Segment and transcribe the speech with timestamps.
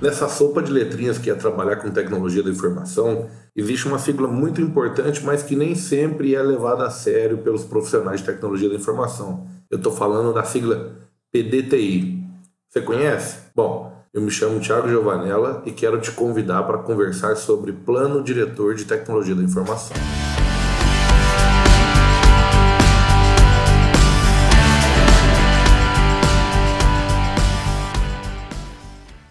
[0.00, 4.60] dessa sopa de letrinhas que é trabalhar com tecnologia da informação, existe uma sigla muito
[4.60, 9.46] importante, mas que nem sempre é levada a sério pelos profissionais de tecnologia da informação.
[9.70, 10.96] Eu estou falando da sigla
[11.30, 12.24] PDTI.
[12.68, 13.38] Você conhece?
[13.54, 18.74] Bom, eu me chamo Thiago Giovanella e quero te convidar para conversar sobre Plano Diretor
[18.74, 19.96] de Tecnologia da Informação.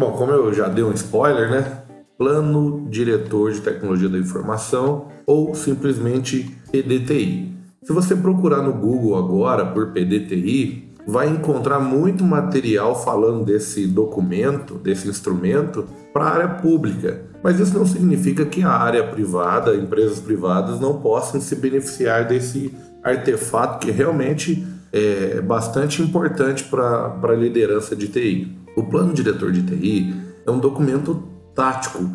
[0.00, 1.82] Bom, como eu já dei um spoiler, né?
[2.16, 7.54] Plano Diretor de Tecnologia da Informação ou simplesmente PDTI.
[7.82, 14.76] Se você procurar no Google agora por PDTI, vai encontrar muito material falando desse documento,
[14.76, 17.20] desse instrumento, para a área pública.
[17.44, 22.74] Mas isso não significa que a área privada, empresas privadas, não possam se beneficiar desse
[23.04, 28.56] artefato que realmente é bastante importante para a liderança de TI.
[28.76, 30.14] O plano diretor de TI
[30.46, 31.22] é um documento
[31.54, 32.10] tático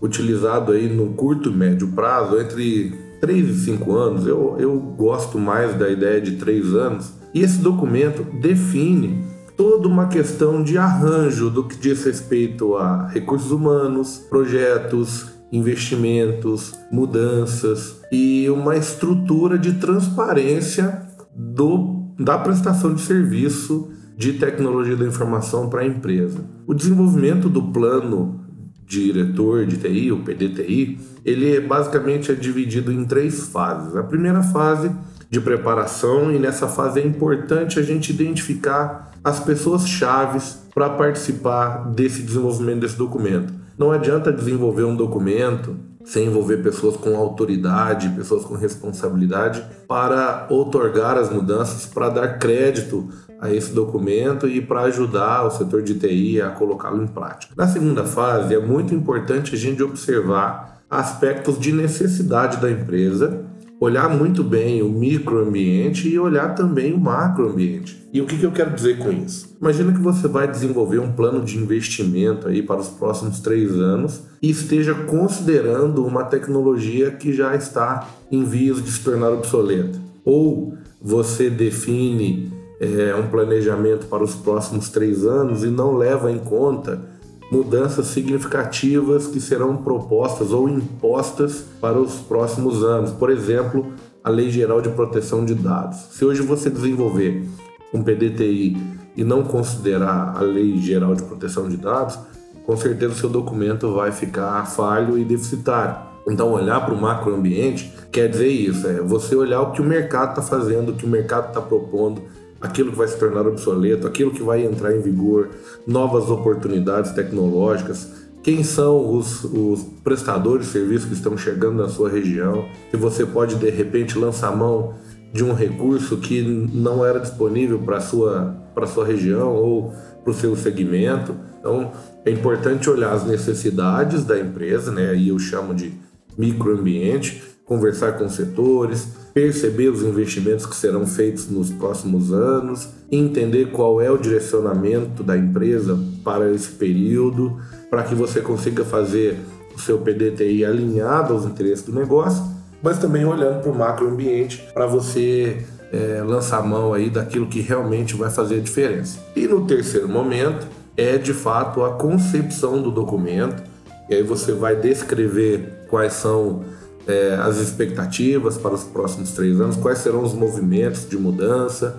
[0.00, 4.26] utilizado aí no curto e médio prazo, entre 3 e 5 anos.
[4.26, 7.12] Eu, eu gosto mais da ideia de 3 anos.
[7.32, 9.24] E esse documento define
[9.56, 18.00] toda uma questão de arranjo do que diz respeito a recursos humanos, projetos, investimentos, mudanças
[18.12, 21.02] e uma estrutura de transparência
[21.34, 26.44] do, da prestação de serviço de tecnologia da informação para a empresa.
[26.66, 28.40] O desenvolvimento do plano
[28.86, 33.96] diretor de TI, o PDTI, ele é basicamente é dividido em três fases.
[33.96, 34.90] A primeira fase
[35.28, 41.90] de preparação e nessa fase é importante a gente identificar as pessoas chaves para participar
[41.90, 43.52] desse desenvolvimento desse documento.
[43.76, 51.18] Não adianta desenvolver um documento sem envolver pessoas com autoridade, pessoas com responsabilidade para otorgar
[51.18, 53.08] as mudanças, para dar crédito
[53.40, 57.52] a esse documento e para ajudar o setor de TI a colocá-lo em prática.
[57.56, 63.44] Na segunda fase, é muito importante a gente observar aspectos de necessidade da empresa
[63.80, 68.06] olhar muito bem o microambiente e olhar também o macroambiente.
[68.12, 69.56] E o que, que eu quero dizer com isso?
[69.60, 74.22] Imagina que você vai desenvolver um plano de investimento aí para os próximos três anos
[74.40, 79.98] e esteja considerando uma tecnologia que já está em vias de se tornar obsoleta.
[80.24, 82.50] Ou você define
[82.80, 87.15] é, um planejamento para os próximos três anos e não leva em conta
[87.50, 93.12] mudanças significativas que serão propostas ou impostas para os próximos anos.
[93.12, 93.86] Por exemplo,
[94.22, 95.98] a Lei Geral de Proteção de Dados.
[96.10, 97.48] Se hoje você desenvolver
[97.94, 98.76] um PDTI
[99.16, 102.18] e não considerar a Lei Geral de Proteção de Dados,
[102.64, 105.96] com certeza o seu documento vai ficar falho e deficitário.
[106.28, 110.30] Então, olhar para o macroambiente quer dizer isso: é você olhar o que o mercado
[110.30, 112.22] está fazendo, o que o mercado está propondo,
[112.60, 115.50] aquilo que vai se tornar obsoleto, aquilo que vai entrar em vigor,
[115.86, 122.08] novas oportunidades tecnológicas, quem são os, os, prestadores de serviços que estão chegando na sua
[122.08, 124.94] região, se você pode de repente lançar mão
[125.32, 128.54] de um recurso que não era disponível para sua,
[128.86, 129.92] sua região ou
[130.22, 131.34] para o seu segmento.
[131.58, 131.90] Então
[132.24, 135.10] é importante olhar as necessidades da empresa, né?
[135.10, 135.92] aí eu chamo de
[136.38, 144.00] microambiente, conversar com setores, perceber os investimentos que serão feitos nos próximos anos, entender qual
[144.00, 147.60] é o direcionamento da empresa para esse período,
[147.90, 149.36] para que você consiga fazer
[149.74, 152.42] o seu PDTI alinhado aos interesses do negócio,
[152.82, 158.16] mas também olhando para o macroambiente para você é, lançar mão aí daquilo que realmente
[158.16, 159.18] vai fazer a diferença.
[159.36, 163.62] E no terceiro momento é de fato a concepção do documento,
[164.08, 166.64] e aí você vai descrever quais são
[167.06, 171.96] é, as expectativas para os próximos três anos, quais serão os movimentos de mudança,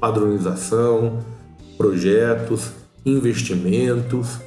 [0.00, 1.18] padronização,
[1.76, 2.70] projetos,
[3.04, 4.38] investimentos.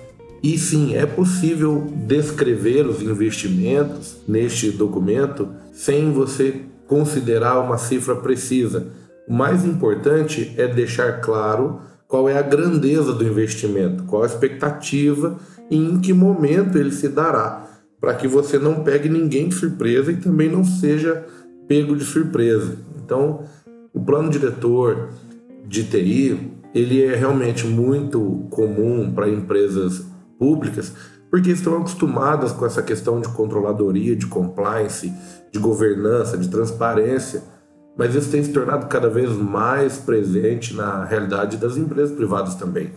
[0.42, 8.88] E sim, é possível descrever os investimentos neste documento sem você considerar uma cifra precisa.
[9.28, 15.38] O mais importante é deixar claro qual é a grandeza do investimento, qual a expectativa
[15.70, 17.68] e em que momento ele se dará
[17.99, 21.25] para que você não pegue ninguém de surpresa e também não seja
[21.67, 22.78] pego de surpresa.
[23.03, 23.43] Então,
[23.93, 25.09] o plano diretor
[25.66, 30.05] de TI, ele é realmente muito comum para empresas
[30.37, 30.93] públicas,
[31.29, 35.13] porque estão acostumadas com essa questão de controladoria, de compliance,
[35.52, 37.43] de governança, de transparência,
[37.97, 42.91] mas isso tem se tornado cada vez mais presente na realidade das empresas privadas também.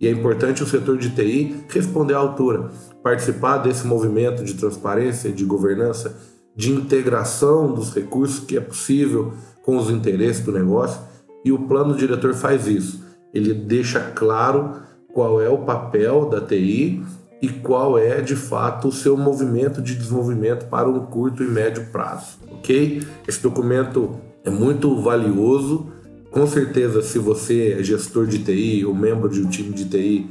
[0.00, 2.70] E é importante o setor de TI responder à altura,
[3.04, 6.16] participar desse movimento de transparência, de governança,
[6.56, 11.02] de integração dos recursos que é possível com os interesses do negócio.
[11.44, 13.04] E o plano diretor faz isso.
[13.34, 14.76] Ele deixa claro
[15.12, 17.04] qual é o papel da TI
[17.42, 21.84] e qual é de fato o seu movimento de desenvolvimento para um curto e médio
[21.92, 23.02] prazo, ok?
[23.28, 25.88] Esse documento é muito valioso.
[26.30, 30.30] Com certeza, se você é gestor de TI ou membro de um time de TI,